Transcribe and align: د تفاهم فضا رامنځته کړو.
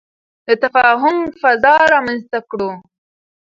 د 0.47 0.49
تفاهم 0.63 1.17
فضا 1.41 1.75
رامنځته 1.93 2.39
کړو. 2.49 2.71